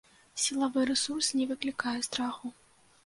[0.43, 2.47] Сілавы рэсурс не выклікае страху.